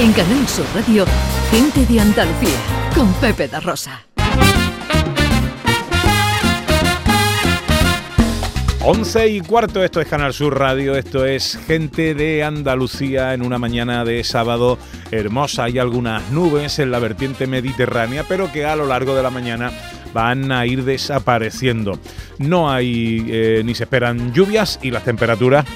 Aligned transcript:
En 0.00 0.14
Canal 0.14 0.48
Sur 0.48 0.64
Radio, 0.74 1.04
Gente 1.50 1.84
de 1.84 2.00
Andalucía, 2.00 2.56
con 2.94 3.12
Pepe 3.20 3.48
da 3.48 3.60
Rosa. 3.60 4.00
11 8.82 9.28
y 9.28 9.40
cuarto, 9.42 9.84
esto 9.84 10.00
es 10.00 10.08
Canal 10.08 10.32
Sur 10.32 10.58
Radio, 10.58 10.96
esto 10.96 11.26
es 11.26 11.58
Gente 11.66 12.14
de 12.14 12.42
Andalucía 12.42 13.34
en 13.34 13.42
una 13.42 13.58
mañana 13.58 14.06
de 14.06 14.24
sábado 14.24 14.78
hermosa. 15.10 15.64
Hay 15.64 15.78
algunas 15.78 16.30
nubes 16.30 16.78
en 16.78 16.90
la 16.90 16.98
vertiente 16.98 17.46
mediterránea, 17.46 18.24
pero 18.26 18.50
que 18.50 18.64
a 18.64 18.76
lo 18.76 18.86
largo 18.86 19.14
de 19.14 19.22
la 19.22 19.28
mañana 19.28 19.70
van 20.14 20.50
a 20.50 20.64
ir 20.64 20.82
desapareciendo. 20.84 21.98
No 22.38 22.72
hay 22.72 23.26
eh, 23.28 23.62
ni 23.66 23.74
se 23.74 23.82
esperan 23.82 24.32
lluvias 24.32 24.78
y 24.80 24.92
las 24.92 25.04
temperaturas 25.04 25.66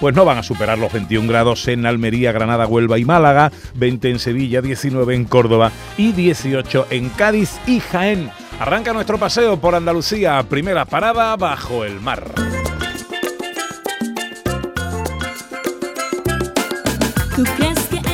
pues 0.00 0.14
no 0.14 0.24
van 0.24 0.38
a 0.38 0.42
superar 0.42 0.78
los 0.78 0.92
21 0.92 1.28
grados 1.28 1.68
en 1.68 1.86
Almería, 1.86 2.32
Granada, 2.32 2.66
Huelva 2.66 2.98
y 2.98 3.04
Málaga, 3.04 3.52
20 3.74 4.10
en 4.10 4.18
Sevilla, 4.18 4.60
19 4.60 5.14
en 5.14 5.24
Córdoba 5.24 5.72
y 5.96 6.12
18 6.12 6.88
en 6.90 7.08
Cádiz 7.10 7.58
y 7.66 7.80
Jaén. 7.80 8.30
Arranca 8.58 8.92
nuestro 8.92 9.18
paseo 9.18 9.58
por 9.58 9.74
Andalucía, 9.74 10.42
primera 10.48 10.84
parada 10.84 11.36
bajo 11.36 11.84
el 11.84 12.00
mar. 12.00 12.24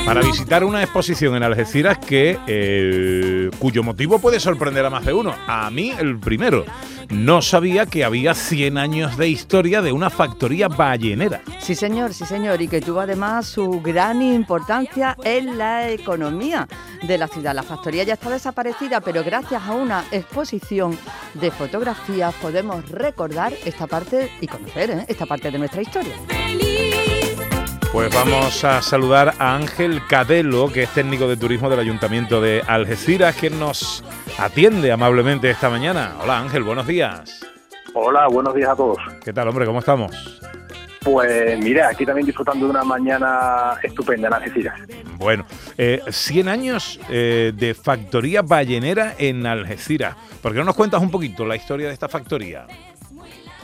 Para 0.04 0.20
visitar 0.20 0.64
una 0.64 0.82
exposición 0.82 1.36
en 1.36 1.42
Algeciras 1.44 1.96
que 1.96 2.38
eh, 2.46 3.50
cuyo 3.58 3.82
motivo 3.82 4.18
puede 4.18 4.40
sorprender 4.40 4.84
a 4.84 4.90
más 4.90 5.06
de 5.06 5.12
uno. 5.12 5.34
A 5.46 5.70
mí 5.70 5.92
el 5.96 6.18
primero 6.18 6.66
no 7.12 7.42
sabía 7.42 7.86
que 7.86 8.04
había 8.04 8.34
100 8.34 8.78
años 8.78 9.16
de 9.16 9.28
historia 9.28 9.82
de 9.82 9.92
una 9.92 10.10
factoría 10.10 10.68
ballenera. 10.68 11.42
Sí, 11.60 11.74
señor, 11.74 12.14
sí, 12.14 12.24
señor, 12.24 12.60
y 12.62 12.68
que 12.68 12.80
tuvo 12.80 13.00
además 13.00 13.46
su 13.46 13.80
gran 13.80 14.22
importancia 14.22 15.16
en 15.22 15.58
la 15.58 15.90
economía 15.90 16.66
de 17.02 17.18
la 17.18 17.28
ciudad. 17.28 17.54
La 17.54 17.62
factoría 17.62 18.04
ya 18.04 18.14
está 18.14 18.30
desaparecida, 18.30 19.00
pero 19.00 19.22
gracias 19.22 19.62
a 19.62 19.72
una 19.72 20.04
exposición 20.10 20.98
de 21.34 21.50
fotografías 21.50 22.34
podemos 22.36 22.88
recordar 22.88 23.52
esta 23.64 23.86
parte 23.86 24.30
y 24.40 24.46
conocer 24.46 24.90
¿eh? 24.90 25.04
esta 25.08 25.26
parte 25.26 25.50
de 25.50 25.58
nuestra 25.58 25.82
historia. 25.82 26.14
Pues 27.92 28.14
vamos 28.14 28.64
a 28.64 28.80
saludar 28.80 29.34
a 29.38 29.54
Ángel 29.54 30.00
Cadelo, 30.08 30.72
que 30.72 30.84
es 30.84 30.94
técnico 30.94 31.28
de 31.28 31.36
turismo 31.36 31.68
del 31.68 31.78
Ayuntamiento 31.78 32.40
de 32.40 32.62
Algeciras, 32.66 33.36
que 33.36 33.50
nos 33.50 34.02
atiende 34.38 34.90
amablemente 34.90 35.50
esta 35.50 35.68
mañana. 35.68 36.16
Hola 36.22 36.38
Ángel, 36.38 36.62
buenos 36.62 36.86
días. 36.86 37.44
Hola, 37.92 38.28
buenos 38.28 38.54
días 38.54 38.70
a 38.70 38.76
todos. 38.76 38.96
¿Qué 39.22 39.34
tal, 39.34 39.46
hombre? 39.48 39.66
¿Cómo 39.66 39.80
estamos? 39.80 40.40
Pues 41.04 41.58
mira, 41.58 41.88
aquí 41.90 42.06
también 42.06 42.24
disfrutando 42.24 42.64
de 42.64 42.70
una 42.70 42.82
mañana 42.82 43.74
estupenda 43.82 44.28
en 44.28 44.34
Algeciras. 44.34 44.80
Bueno, 45.18 45.44
100 45.76 46.48
eh, 46.48 46.50
años 46.50 46.98
eh, 47.10 47.52
de 47.54 47.74
factoría 47.74 48.40
ballenera 48.40 49.14
en 49.18 49.44
Algeciras. 49.44 50.16
¿Por 50.40 50.52
qué 50.52 50.58
no 50.60 50.64
nos 50.64 50.76
cuentas 50.76 51.02
un 51.02 51.10
poquito 51.10 51.44
la 51.44 51.56
historia 51.56 51.88
de 51.88 51.92
esta 51.92 52.08
factoría? 52.08 52.66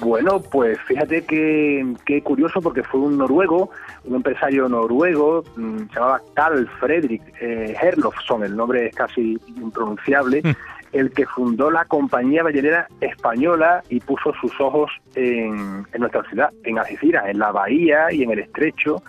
Bueno, 0.01 0.41
pues 0.41 0.79
fíjate 0.87 1.25
que, 1.25 2.23
curioso 2.23 2.61
porque 2.61 2.83
fue 2.83 3.01
un 3.01 3.19
noruego, 3.19 3.71
un 4.09 4.17
empresario 4.17 4.69
noruego, 4.69 5.45
mm, 5.56 5.78
se 5.89 5.95
llamaba 5.95 6.20
Carl 6.34 6.69
Fredrik 6.81 7.23
eh, 7.41 7.77
Herlofsson, 7.81 8.42
el 8.42 8.56
nombre 8.56 8.87
es 8.87 8.97
casi 8.97 9.39
impronunciable, 9.56 10.41
mm. 10.42 10.50
el 10.92 11.12
que 11.12 11.27
fundó 11.27 11.70
la 11.70 11.84
compañía 11.84 12.42
ballenera 12.42 12.89
española 13.00 13.83
y 13.89 14.00
puso 14.00 14.33
sus 14.41 14.59
ojos 14.61 14.91
en, 15.15 15.87
en 15.92 16.00
nuestra 16.00 16.23
ciudad, 16.25 16.50
en 16.65 16.78
Algeciras, 16.78 17.28
en 17.28 17.39
la 17.39 17.53
bahía 17.53 18.11
y 18.11 18.23
en 18.23 18.31
el 18.31 18.41
estrecho, 18.41 19.03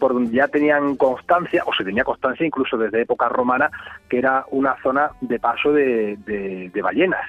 por 0.00 0.14
donde 0.14 0.32
ya 0.32 0.48
tenían 0.48 0.96
constancia, 0.96 1.62
o 1.66 1.74
se 1.74 1.84
tenía 1.84 2.04
constancia 2.04 2.46
incluso 2.46 2.76
desde 2.76 3.02
época 3.02 3.28
romana, 3.28 3.70
que 4.08 4.18
era 4.18 4.44
una 4.50 4.74
zona 4.82 5.10
de 5.20 5.38
paso 5.38 5.72
de, 5.72 6.16
de 6.72 6.82
ballenas 6.82 7.20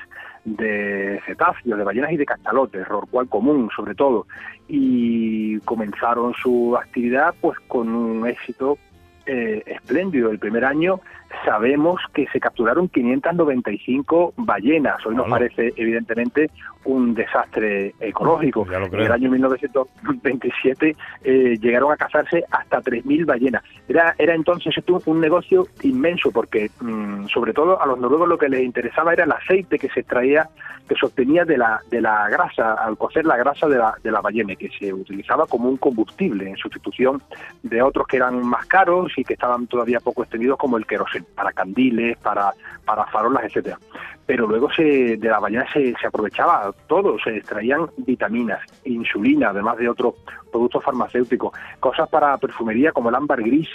de 0.46 1.22
cetáceos, 1.26 1.78
de 1.78 1.84
ballenas 1.84 2.12
y 2.12 2.18
de 2.18 2.26
cachalotes, 2.26 2.88
rorcual 2.88 3.28
común 3.28 3.70
sobre 3.76 3.96
todo, 3.96 4.26
y 4.68 5.60
comenzaron 5.60 6.34
su 6.34 6.76
actividad 6.78 7.34
pues 7.40 7.60
con 7.68 7.90
un 7.90 8.28
éxito 8.28 8.78
eh, 9.26 9.64
espléndido. 9.66 10.32
El 10.32 10.40
primer 10.40 10.66
año 10.66 11.00
sabemos 11.46 12.02
que 12.14 12.28
se 12.28 12.40
capturaron 12.40 12.88
595 12.90 14.34
ballenas. 14.38 15.06
Hoy 15.06 15.16
nos 15.16 15.30
parece, 15.30 15.74
evidentemente, 15.76 16.50
un 16.86 17.14
desastre 17.14 17.94
ecológico. 18.00 18.66
en 18.72 19.00
el 19.00 19.12
año 19.12 19.30
1927 19.30 20.96
eh, 21.24 21.58
llegaron 21.62 21.92
a 21.92 21.98
cazarse 21.98 22.44
hasta 22.50 22.82
3.000 22.82 23.26
ballenas. 23.26 23.64
Era, 23.88 24.16
era 24.18 24.36
entonces 24.36 24.76
un 25.06 25.20
negocio 25.20 25.68
inmenso 25.84 26.32
porque, 26.32 26.70
mm, 26.80 27.28
sobre 27.28 27.54
todo, 27.54 27.82
a 27.82 27.86
los 27.86 28.00
noruegos 28.00 28.28
lo 28.28 28.38
que 28.38 28.50
les 28.50 28.64
interesaba 28.64 29.14
era 29.14 29.24
el 29.24 29.32
aceite 29.32 29.80
que 29.80 29.90
se 29.90 30.02
extraía, 30.02 30.50
que 30.88 30.96
se 30.96 31.06
obtenía 31.06 31.46
de 31.46 31.58
la, 31.58 31.82
de 31.90 32.02
la 32.02 32.28
grasa, 32.30 32.74
al 32.74 32.98
cocer 32.98 33.26
la 33.26 33.38
grasa 33.38 33.68
de 33.68 33.78
la, 33.78 33.94
de 34.04 34.12
la 34.12 34.22
ballena, 34.22 34.56
que 34.56 34.70
se 34.70 34.94
utilizaba 34.94 35.46
como 35.46 35.70
un 35.70 35.78
combustible 35.78 36.50
en 36.50 36.58
sustitución 36.58 37.22
de 37.64 37.82
otros 37.82 38.08
que 38.08 38.18
eran 38.18 38.44
más 38.46 38.66
caros 38.66 39.12
y 39.18 39.24
que 39.24 39.34
estaban 39.34 39.68
todavía 39.68 40.00
poco 40.00 40.24
extendidos, 40.24 40.58
como 40.58 40.78
el 40.78 40.86
queroseno, 40.86 41.21
para 41.24 41.52
candiles, 41.52 42.18
para, 42.18 42.54
para 42.86 43.06
farolas, 43.08 43.44
etcétera. 43.46 43.78
Pero 44.26 44.48
luego 44.48 44.72
se, 44.72 45.18
de 45.18 45.30
la 45.30 45.40
ballena 45.40 45.66
se, 45.72 45.94
se 46.00 46.08
aprovechaba 46.08 46.72
todo, 46.88 47.18
se 47.20 47.38
extraían 47.38 47.90
vitaminas, 47.98 48.62
insulina, 48.86 49.50
además 49.50 49.78
de 49.78 49.90
otros 49.90 50.16
productos 50.52 50.84
farmacéuticos, 50.84 51.52
cosas 51.80 52.08
para 52.10 52.38
perfumería 52.38 52.92
como 52.92 53.10
el 53.10 53.16
ámbar 53.16 53.42
gris, 53.42 53.70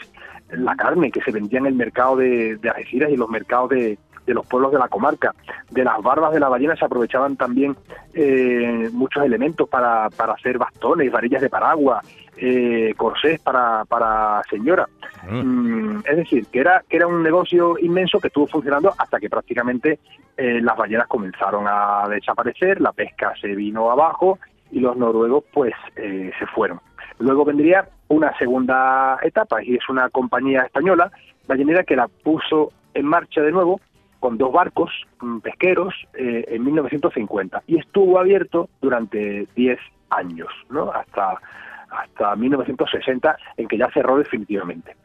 la 0.51 0.77
carne 0.77 1.11
que 1.11 1.21
se 1.23 1.33
vendía 1.33 1.59
en 1.59 1.67
el 1.67 1.75
mercado 1.75 2.17
de, 2.17 2.57
de 2.57 2.71
y 3.11 3.17
los 3.17 3.29
mercados 3.29 3.71
de, 3.71 3.99
de 4.27 4.35
los 4.35 4.47
pueblos 4.47 4.73
de 4.73 4.79
la 4.79 4.89
comarca. 4.89 5.35
De 5.71 5.85
las 5.85 6.03
barbas 6.03 6.33
de 6.33 6.41
la 6.41 6.49
ballena 6.49 6.77
se 6.77 6.85
aprovechaban 6.85 7.37
también 7.37 7.77
eh, 8.15 8.89
muchos 8.93 9.25
elementos 9.25 9.69
para, 9.69 10.11
para 10.11 10.35
hacer 10.35 10.59
bastones, 10.59 11.11
varillas 11.11 11.43
de 11.43 11.49
paraguas, 11.49 12.05
eh, 12.37 12.93
corsés 12.97 13.41
para, 13.41 13.85
para 13.87 14.43
señora. 14.51 14.87
Ah. 15.23 15.33
Mm, 15.33 16.03
es 16.05 16.17
decir, 16.17 16.47
que 16.47 16.61
era, 16.61 16.83
que 16.89 16.97
era 16.97 17.07
un 17.07 17.23
negocio 17.23 17.79
inmenso 17.79 18.21
que 18.21 18.29
estuvo 18.29 18.47
funcionando 18.47 18.93
hasta 18.99 19.19
que 19.19 19.31
prácticamente 19.31 19.99
eh, 20.37 20.61
las 20.61 20.77
ballenas 20.77 21.07
comenzaron 21.07 21.65
a 21.67 22.07
desaparecer, 22.09 22.81
la 22.81 22.93
pesca 22.93 23.33
se 23.41 23.49
vino 23.49 23.91
abajo 23.91 24.39
y 24.71 24.81
los 24.81 24.97
noruegos 24.97 25.45
pues 25.53 25.73
eh, 25.97 26.31
se 26.39 26.47
fueron. 26.47 26.81
Luego 27.19 27.45
vendría 27.45 27.89
una 28.09 28.37
segunda 28.37 29.19
etapa 29.23 29.63
y 29.63 29.77
es 29.77 29.89
una 29.89 30.11
compañía 30.11 30.63
española 30.63 31.11
ballenera 31.49 31.85
que 31.85 31.97
la 31.97 32.09
puso 32.09 32.73
en 32.93 33.07
marcha 33.07 33.41
de 33.41 33.53
nuevo 33.53 33.81
con 34.21 34.39
dos 34.39 34.53
barcos 34.53 34.91
mm, 35.21 35.39
pesqueros 35.39 35.95
eh, 36.15 36.45
en 36.49 36.65
1950 36.65 37.63
y 37.67 37.79
estuvo 37.79 38.19
abierto 38.19 38.69
durante 38.81 39.47
10 39.55 39.79
años, 40.11 40.49
¿no? 40.71 40.91
Hasta 40.91 41.39
hasta 41.91 42.35
1960 42.37 43.37
en 43.57 43.69
que 43.69 43.79
ya 43.79 43.89
cerró 43.93 44.19
definitivamente. 44.19 44.97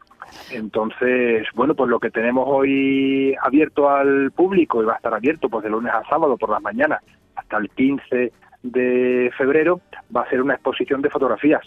Entonces, 0.50 1.46
bueno, 1.54 1.74
pues 1.74 1.88
lo 1.90 2.00
que 2.00 2.10
tenemos 2.10 2.44
hoy 2.48 3.34
abierto 3.42 3.90
al 3.90 4.32
público 4.32 4.82
y 4.82 4.86
va 4.86 4.94
a 4.94 4.96
estar 4.96 5.14
abierto 5.14 5.48
pues 5.48 5.64
de 5.64 5.70
lunes 5.70 5.92
a 5.92 6.04
sábado 6.08 6.36
por 6.36 6.50
las 6.50 6.62
mañanas 6.62 7.02
hasta 7.36 7.58
el 7.58 7.70
15 7.70 8.32
de 8.62 9.30
febrero 9.36 9.80
va 10.14 10.22
a 10.22 10.30
ser 10.30 10.40
una 10.40 10.54
exposición 10.54 11.02
de 11.02 11.10
fotografías 11.10 11.62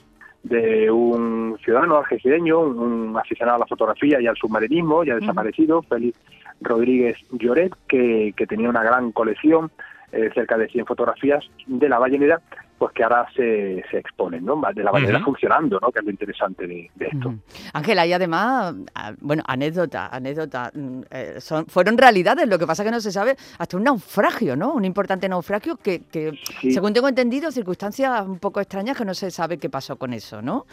de 0.45 0.91
un 0.91 1.57
ciudadano 1.63 1.97
algecireño, 1.97 2.59
un 2.59 3.17
aficionado 3.17 3.57
a 3.57 3.59
la 3.59 3.67
fotografía 3.67 4.21
y 4.21 4.27
al 4.27 4.37
submarinismo, 4.37 5.03
ya 5.03 5.15
desaparecido, 5.15 5.81
Félix 5.81 6.19
Rodríguez 6.61 7.17
Lloret, 7.31 7.73
que, 7.87 8.33
que 8.37 8.45
tenía 8.45 8.69
una 8.69 8.83
gran 8.83 9.11
colección, 9.11 9.71
eh, 10.11 10.29
cerca 10.33 10.57
de 10.57 10.67
100 10.67 10.85
fotografías 10.85 11.43
de 11.65 11.89
la 11.89 11.97
ballenera, 11.97 12.41
pues 12.77 12.91
que 12.93 13.03
ahora 13.03 13.25
se, 13.35 13.83
se 13.89 13.97
exponen, 13.97 14.43
¿no? 14.43 14.61
De 14.73 14.83
la 14.83 14.91
ballenera 14.91 15.21
funcionando, 15.21 15.79
¿no? 15.79 15.91
Que 15.91 15.99
es 15.99 16.05
lo 16.05 16.11
interesante 16.11 16.67
de, 16.67 16.89
esto. 16.99 17.33
Ángela, 17.73 18.05
y 18.05 18.13
además, 18.13 18.75
ah, 18.93 19.13
bueno, 19.21 19.43
anécdota, 19.47 20.07
anécdota, 20.07 20.71
mm, 20.73 21.01
eh, 21.09 21.35
son, 21.39 21.65
fueron 21.67 21.97
realidades, 21.97 22.47
lo 22.47 22.59
que 22.59 22.67
pasa 22.67 22.83
que 22.83 22.91
no 22.91 22.99
se 22.99 23.11
sabe, 23.11 23.35
hasta 23.57 23.77
un 23.77 23.83
naufragio, 23.83 24.55
¿no? 24.55 24.73
Un 24.73 24.85
importante 24.85 25.29
naufragio 25.29 25.77
que, 25.77 26.03
que 26.11 26.33
según 26.71 26.93
tengo 26.93 27.07
entendido, 27.07 27.51
circunstancias 27.51 28.25
un 28.25 28.39
poco 28.39 28.59
extrañas 28.59 28.97
que 28.97 29.05
no 29.05 29.13
se 29.13 29.31
sabe 29.31 29.57
qué 29.57 29.69
pasó 29.69 29.97
con 29.97 30.13
eso, 30.13 30.41
¿no? 30.41 30.65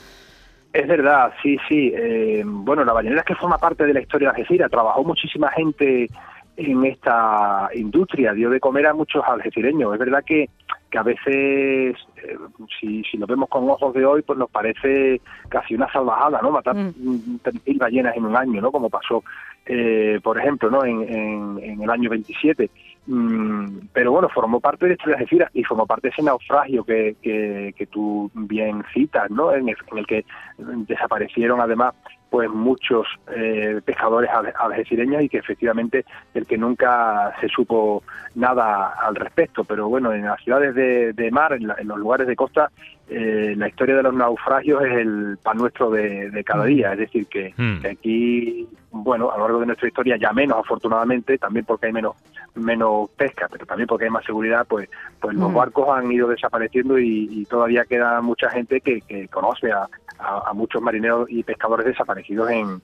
Es 0.72 0.88
verdad, 0.88 1.32
sí, 1.42 1.58
sí. 1.68 1.92
Eh, 1.94 2.42
bueno, 2.46 2.84
la 2.84 2.94
ballenera 2.94 3.20
es 3.20 3.26
que 3.26 3.34
forma 3.34 3.58
parte 3.58 3.84
de 3.84 3.92
la 3.92 4.00
historia 4.00 4.28
de 4.28 4.38
Algeciras. 4.38 4.70
Trabajó 4.70 5.04
muchísima 5.04 5.50
gente 5.50 6.08
en 6.56 6.84
esta 6.84 7.68
industria, 7.74 8.32
dio 8.32 8.48
de 8.48 8.60
comer 8.60 8.86
a 8.86 8.94
muchos 8.94 9.22
algecireños. 9.26 9.92
Es 9.92 9.98
verdad 9.98 10.24
que, 10.24 10.48
que 10.92 10.98
a 10.98 11.02
veces, 11.02 11.96
eh, 12.16 12.36
si, 12.78 13.02
si 13.02 13.16
lo 13.16 13.26
vemos 13.26 13.48
con 13.48 13.68
ojos 13.68 13.94
de 13.94 14.04
hoy, 14.04 14.20
pues 14.20 14.38
nos 14.38 14.50
parece 14.50 15.22
casi 15.48 15.74
una 15.74 15.90
salvajada, 15.90 16.40
¿no? 16.42 16.50
Matar 16.50 16.76
mm. 16.76 17.40
mil 17.66 17.78
ballenas 17.78 18.14
en 18.14 18.26
un 18.26 18.36
año, 18.36 18.60
¿no? 18.60 18.70
Como 18.70 18.90
pasó, 18.90 19.24
eh, 19.64 20.20
por 20.22 20.38
ejemplo, 20.38 20.70
¿no? 20.70 20.84
En, 20.84 21.58
en, 21.58 21.82
el 21.82 21.90
año 21.90 22.10
27. 22.10 22.70
Mm, 23.06 23.78
pero 23.92 24.12
bueno, 24.12 24.28
formó 24.28 24.60
parte 24.60 24.84
de 24.84 24.90
la 24.90 24.94
historia 24.94 25.16
de 25.16 25.22
Algeciras 25.22 25.50
y 25.54 25.64
formó 25.64 25.86
parte 25.86 26.08
de 26.08 26.12
ese 26.12 26.22
naufragio 26.22 26.84
que, 26.84 27.16
que, 27.22 27.74
que 27.74 27.86
tú 27.86 28.30
bien 28.34 28.84
citas, 28.92 29.30
¿no? 29.30 29.54
En 29.54 29.70
el, 29.70 29.76
en 29.90 29.98
el 29.98 30.06
que 30.06 30.26
desaparecieron 30.58 31.58
además 31.60 31.94
pues 32.32 32.48
muchos 32.48 33.06
eh, 33.36 33.82
pescadores 33.84 34.30
algecireños 34.58 35.22
y 35.22 35.28
que 35.28 35.36
efectivamente 35.36 36.06
el 36.32 36.46
que 36.46 36.56
nunca 36.56 37.30
se 37.38 37.46
supo 37.48 38.02
nada 38.36 38.94
al 39.02 39.16
respecto. 39.16 39.64
Pero 39.64 39.90
bueno, 39.90 40.14
en 40.14 40.24
las 40.24 40.40
ciudades 40.40 40.74
de, 40.74 41.30
mar, 41.30 41.52
en, 41.52 41.66
los 41.66 41.98
lugares 41.98 42.26
de 42.26 42.34
costa, 42.34 42.70
eh, 43.10 43.52
la 43.54 43.68
historia 43.68 43.96
de 43.96 44.04
los 44.04 44.14
naufragios 44.14 44.82
es 44.82 44.92
el 44.92 45.36
pan 45.42 45.58
nuestro 45.58 45.90
de, 45.90 46.42
cada 46.42 46.64
día. 46.64 46.94
Es 46.94 47.00
decir, 47.00 47.26
que, 47.26 47.52
hmm. 47.54 47.84
aquí, 47.84 48.66
bueno, 48.92 49.30
a 49.30 49.36
lo 49.36 49.42
largo 49.42 49.60
de 49.60 49.66
nuestra 49.66 49.88
historia, 49.88 50.16
ya 50.16 50.32
menos 50.32 50.56
afortunadamente, 50.56 51.36
también 51.36 51.66
porque 51.66 51.88
hay 51.88 51.92
menos 51.92 52.16
menos 52.54 53.10
pesca, 53.10 53.46
pero 53.50 53.64
también 53.66 53.86
porque 53.86 54.04
hay 54.04 54.10
más 54.10 54.24
seguridad, 54.24 54.66
pues 54.66 54.88
pues 55.20 55.36
los 55.36 55.50
hmm. 55.50 55.54
barcos 55.54 55.88
han 55.90 56.10
ido 56.10 56.28
desapareciendo 56.28 56.98
y, 56.98 57.46
todavía 57.50 57.84
queda 57.84 58.22
mucha 58.22 58.48
gente 58.48 58.80
que, 58.80 59.02
que 59.02 59.28
conoce 59.28 59.70
a, 59.70 59.86
a, 60.22 60.52
muchos 60.54 60.80
marineros 60.80 61.28
y 61.30 61.42
pescadores 61.42 61.86
desaparecidos 61.86 62.50
en, 62.50 62.80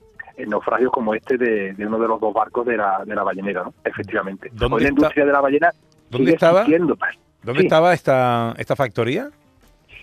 naufragios 0.47 0.91
como 0.91 1.13
este 1.13 1.37
de, 1.37 1.75
uno 1.85 1.99
de 1.99 2.07
los 2.07 2.19
dos 2.21 2.33
barcos 2.33 2.65
de 2.65 2.77
la, 2.77 3.03
de 3.05 3.13
la 3.13 3.23
ballenera, 3.23 3.63
¿no? 3.63 3.73
efectivamente. 3.83 4.49
¿Dónde 4.53 4.83
la 4.83 4.89
industria 4.89 5.25
de 5.25 5.31
la 5.33 5.41
ballena 5.41 5.71
¿Dónde 6.09 6.31
estaba? 6.31 6.65
¿Dónde 7.43 7.63
estaba 7.63 7.93
esta, 7.93 8.53
esta 8.57 8.75
factoría? 8.75 9.29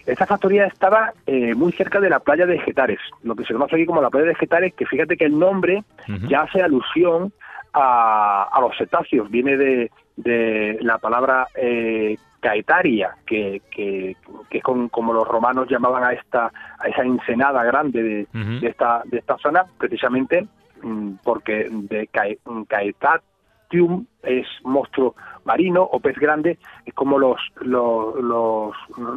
Esta 0.05 0.25
factoría 0.25 0.67
estaba 0.67 1.13
eh, 1.27 1.55
muy 1.55 1.73
cerca 1.73 2.01
de 2.01 2.09
la 2.09 2.21
playa 2.21 2.47
de 2.47 2.59
Getares, 2.61 3.01
lo 3.23 3.35
que 3.35 3.45
se 3.45 3.53
conoce 3.53 3.75
aquí 3.75 3.87
como 3.87 4.01
la 4.01 4.11
playa 4.11 4.29
de 4.29 4.35
Getares, 4.37 4.73
que 4.75 4.87
fíjate 4.87 5.17
que 5.17 5.25
el 5.25 5.37
nombre 5.37 5.83
ya 6.29 6.43
hace 6.43 6.63
alusión 6.63 7.33
a, 7.73 8.49
a 8.53 8.61
los 8.61 8.77
cetáceos, 8.79 9.29
viene 9.31 9.57
de, 9.57 9.91
de 10.17 10.79
la 10.81 10.99
palabra 10.99 11.47
eh, 11.55 12.17
caetaria, 12.41 13.17
que, 13.27 13.63
que, 13.71 14.17
es 14.51 14.63
como 14.63 15.13
los 15.13 15.27
romanos 15.27 15.69
llamaban 15.69 16.05
a 16.05 16.13
esta 16.13 16.51
a 16.79 16.89
esa 16.89 17.03
ensenada 17.03 17.63
grande 17.65 18.03
de, 18.03 18.67
esta 18.67 19.03
de 19.05 19.19
esta 19.19 19.37
zona, 19.39 19.65
precisamente 19.79 20.47
mm, 20.83 21.15
porque 21.23 21.69
de 21.71 22.09
caetatium 22.09 24.07
es 24.23 24.47
monstruo 24.65 25.15
marino 25.45 25.83
o 25.83 26.01
pez 26.01 26.17
grande, 26.19 26.59
es 26.85 26.95
como 26.95 27.19
los, 27.19 27.41
los, 27.61 28.75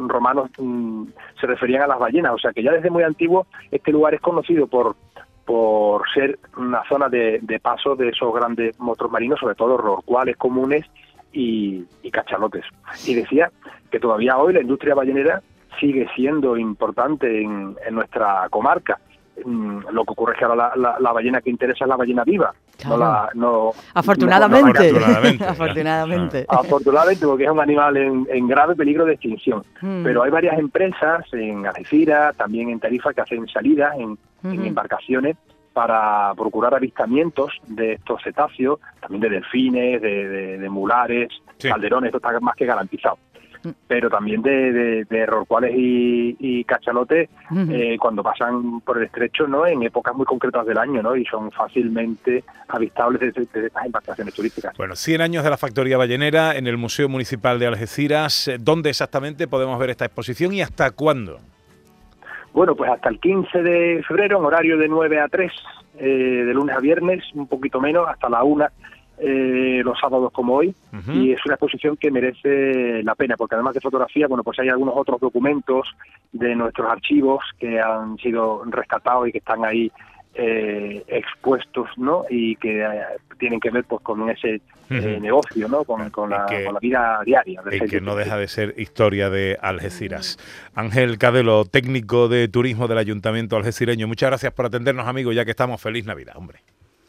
romanos 0.08 0.50
mm, 0.58 1.04
se 1.40 1.46
referían 1.46 1.82
a 1.82 1.86
las 1.86 1.98
ballenas, 1.98 2.32
o 2.34 2.38
sea 2.38 2.52
que 2.52 2.62
ya 2.62 2.72
desde 2.72 2.90
muy 2.90 3.02
antiguo 3.02 3.46
este 3.70 3.92
lugar 3.92 4.14
es 4.14 4.20
conocido 4.20 4.66
por 4.66 4.96
por 5.44 6.02
ser 6.12 6.38
una 6.56 6.82
zona 6.88 7.08
de, 7.08 7.40
de 7.42 7.60
paso 7.60 7.96
de 7.96 8.08
esos 8.08 8.32
grandes 8.32 8.78
monstruos 8.78 9.12
marinos, 9.12 9.40
sobre 9.40 9.54
todo 9.54 9.76
rorcuales 9.76 10.36
comunes 10.36 10.86
y, 11.32 12.10
cachalotes. 12.10 12.64
Y 13.06 13.14
decía 13.14 13.50
que 13.90 14.00
todavía 14.00 14.36
hoy 14.36 14.52
la 14.52 14.60
industria 14.60 14.94
ballenera 14.94 15.42
sigue 15.78 16.08
siendo 16.14 16.56
importante 16.56 17.42
en, 17.42 17.76
nuestra 17.90 18.48
comarca. 18.50 18.98
Mm, 19.44 19.88
lo 19.92 20.04
que 20.04 20.12
ocurre 20.12 20.32
es 20.34 20.38
que 20.38 20.44
ahora 20.44 20.72
la, 20.76 21.12
ballena 21.12 21.40
que 21.40 21.50
interesa 21.50 21.84
es 21.84 21.88
la 21.88 21.96
ballena 21.96 22.24
viva. 22.24 22.52
No 22.86 22.96
la, 22.96 23.30
no, 23.34 23.70
afortunadamente. 23.94 24.90
afortunadamente. 25.46 26.46
afortunadamente. 26.48 27.26
porque 27.26 27.44
es 27.44 27.50
un 27.50 27.60
animal 27.60 27.96
en, 27.96 28.48
grave 28.48 28.74
peligro 28.74 29.04
de 29.04 29.14
extinción. 29.14 29.62
Hmm. 29.80 30.02
Pero 30.02 30.22
hay 30.22 30.30
varias 30.30 30.58
empresas 30.58 31.24
en 31.32 31.66
Algeciras, 31.66 32.36
también 32.36 32.70
en 32.70 32.80
Tarifa, 32.80 33.12
que 33.12 33.20
hacen 33.20 33.46
salidas 33.48 33.94
en, 33.98 34.18
en 34.42 34.64
embarcaciones 34.64 35.36
para 35.72 36.34
procurar 36.34 36.74
avistamientos 36.74 37.52
de 37.66 37.94
estos 37.94 38.22
cetáceos, 38.22 38.80
también 39.00 39.22
de 39.22 39.30
delfines, 39.30 40.02
de, 40.02 40.68
mulares, 40.68 41.28
calderones, 41.58 42.08
esto 42.08 42.18
está 42.18 42.38
más 42.40 42.56
que 42.56 42.66
garantizado. 42.66 43.18
Mm. 43.62 43.68
Pero 43.86 44.08
también 44.08 44.40
de, 44.42 45.04
de, 45.04 45.26
rorcuales 45.26 45.72
y, 45.76 46.64
cachalotes 46.64 47.28
eh, 47.68 47.96
cuando 47.98 48.22
pasan 48.22 48.80
por 48.80 48.98
el 48.98 49.04
estrecho, 49.04 49.46
¿no? 49.46 49.66
En 49.66 49.82
épocas 49.82 50.14
muy 50.14 50.24
concretas 50.24 50.64
del 50.66 50.78
año, 50.78 51.02
¿no? 51.02 51.16
Y 51.16 51.24
son 51.26 51.50
fácilmente 51.50 52.44
avistables 52.68 53.34
desde, 53.34 53.66
estas 53.66 53.84
embarcaciones 53.84 54.34
turísticas. 54.34 54.76
Bueno, 54.76 54.94
100 54.96 55.20
años 55.20 55.44
de 55.44 55.50
la 55.50 55.56
factoría 55.56 55.98
ballenera 55.98 56.56
en 56.56 56.66
el 56.66 56.76
Museo 56.76 57.08
Municipal 57.08 57.58
de 57.58 57.66
Algeciras. 57.66 58.50
¿Dónde 58.60 58.90
exactamente 58.90 59.48
podemos 59.48 59.78
ver 59.78 59.90
esta 59.90 60.06
exposición 60.06 60.52
y 60.52 60.62
hasta 60.62 60.90
cuándo? 60.92 61.40
Bueno, 62.52 62.74
pues 62.74 62.90
hasta 62.90 63.08
el 63.08 63.20
15 63.20 63.62
de 63.62 64.02
febrero, 64.06 64.38
en 64.38 64.44
horario 64.44 64.76
de 64.76 64.88
9 64.88 65.20
a 65.20 65.28
3, 65.28 65.52
eh, 65.98 66.06
de 66.46 66.54
lunes 66.54 66.76
a 66.76 66.80
viernes, 66.80 67.24
un 67.34 67.46
poquito 67.46 67.80
menos, 67.80 68.08
hasta 68.08 68.28
la 68.28 68.42
1 68.42 68.66
eh, 69.22 69.82
los 69.84 69.98
sábados 69.98 70.32
como 70.32 70.54
hoy. 70.54 70.74
Y 71.12 71.32
es 71.32 71.44
una 71.44 71.54
exposición 71.54 71.96
que 71.96 72.10
merece 72.10 73.02
la 73.02 73.14
pena 73.14 73.36
porque 73.36 73.54
además 73.54 73.74
de 73.74 73.80
fotografía 73.80 74.26
bueno 74.26 74.42
pues 74.42 74.58
hay 74.58 74.70
algunos 74.70 74.94
otros 74.96 75.20
documentos 75.20 75.88
de 76.32 76.54
nuestros 76.54 76.90
archivos 76.90 77.44
que 77.58 77.78
han 77.78 78.16
sido 78.16 78.62
rescatados 78.64 79.28
y 79.28 79.32
que 79.32 79.38
están 79.38 79.64
ahí 79.64 79.92
eh, 80.34 81.02
expuestos 81.08 81.88
no 81.96 82.24
y 82.30 82.56
que 82.56 82.82
eh, 82.82 83.02
tienen 83.38 83.58
que 83.58 83.70
ver 83.70 83.84
pues 83.84 84.02
con 84.02 84.30
ese 84.30 84.60
eh, 84.88 85.18
negocio 85.20 85.68
no 85.68 85.84
con, 85.84 86.30
la, 86.30 86.46
vida 86.80 87.20
diaria 87.24 87.62
y 87.70 87.80
que 87.88 88.00
no 88.00 88.14
deja 88.14 88.36
de 88.36 88.48
ser 88.48 88.74
historia 88.76 89.28
de 89.28 89.58
Algeciras. 89.60 90.38
Ángel 90.74 91.18
Cadelo 91.18 91.64
técnico 91.64 92.28
de 92.28 92.48
turismo 92.48 92.86
del 92.86 92.98
Ayuntamiento 92.98 93.56
algecireño 93.56 94.06
muchas 94.06 94.30
gracias 94.30 94.52
por 94.52 94.66
atendernos 94.66 95.06
amigos 95.06 95.34
ya 95.34 95.44
que 95.44 95.50
estamos 95.50 95.80
feliz 95.80 96.06
Navidad 96.06 96.36
hombre. 96.36 96.60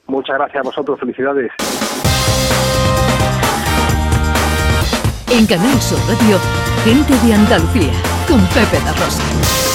Muchas 0.07 0.37
gracias 0.37 0.59
a 0.59 0.63
vosotros 0.63 0.99
felicidades. 0.99 1.51
En 5.31 5.45
Canal 5.45 5.79
Sur 5.79 5.99
Radio 6.07 6.37
gente 6.83 7.13
de 7.25 7.33
Andalucía 7.33 7.93
con 8.27 8.39
Pepe 8.47 8.83
da 8.83 8.91
Rosa 8.93 9.70